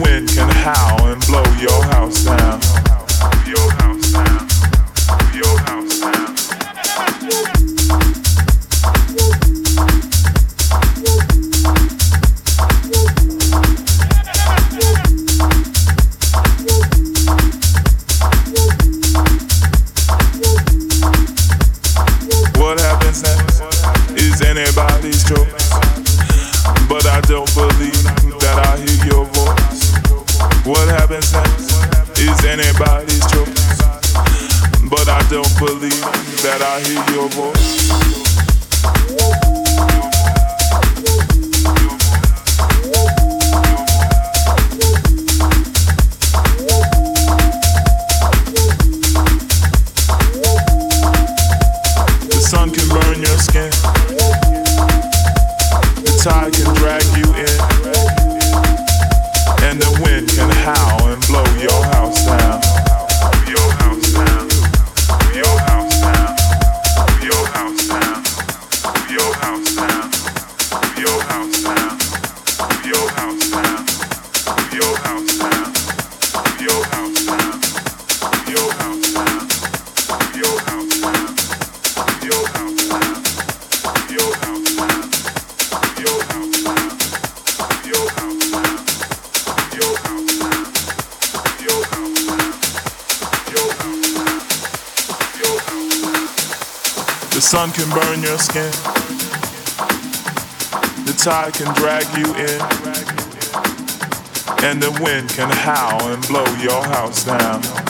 [0.00, 2.60] wind can howl and blow your house down.
[3.46, 4.48] Your house down.
[5.34, 7.55] Your house down.
[98.36, 98.72] your skin.
[101.06, 102.60] The tide can drag you in,
[104.64, 107.85] and the wind can howl and blow your house down.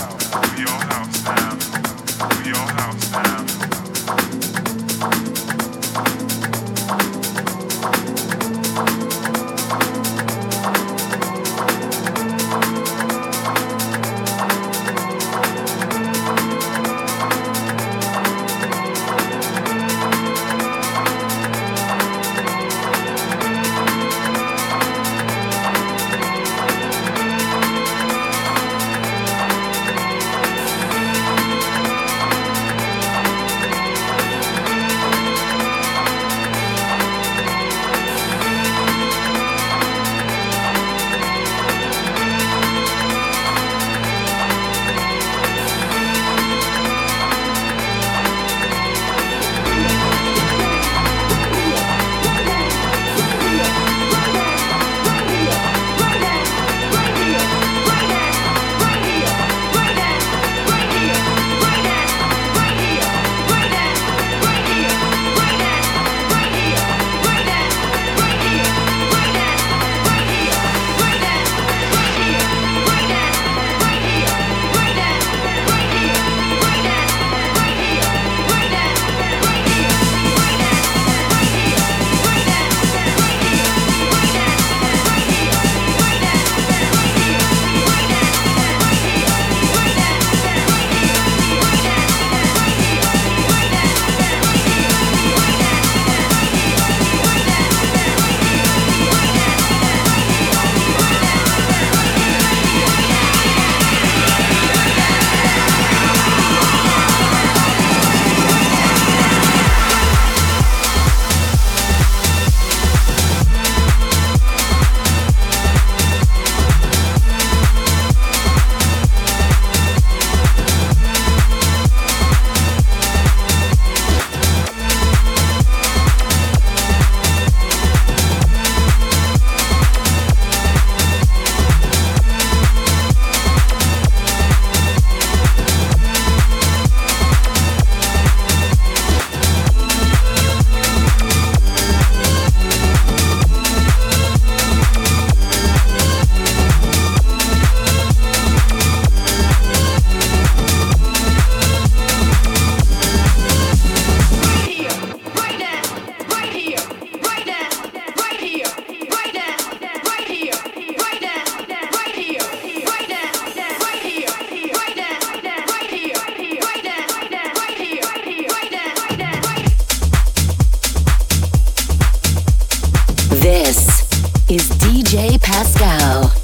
[173.56, 174.02] This
[174.50, 176.35] is DJ Pascal.